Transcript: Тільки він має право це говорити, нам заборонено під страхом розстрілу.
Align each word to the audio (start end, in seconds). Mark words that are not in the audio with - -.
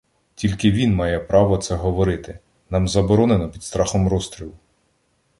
Тільки 0.35 0.71
він 0.71 0.95
має 0.95 1.19
право 1.19 1.57
це 1.57 1.75
говорити, 1.75 2.39
нам 2.69 2.87
заборонено 2.87 3.49
під 3.51 3.63
страхом 3.63 4.07
розстрілу. 4.07 4.51